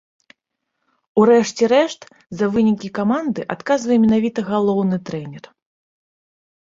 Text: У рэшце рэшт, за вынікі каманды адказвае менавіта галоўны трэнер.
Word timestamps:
У 1.21 1.25
рэшце 1.29 1.63
рэшт, 1.73 2.01
за 2.39 2.45
вынікі 2.57 2.89
каманды 2.99 3.41
адказвае 3.57 3.99
менавіта 4.07 4.39
галоўны 4.51 4.97
трэнер. 5.11 5.43